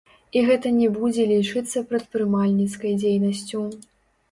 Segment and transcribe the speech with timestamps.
[0.39, 3.65] І гэта не будзе лічыцца прадпрымальніцкай дзейнасцю.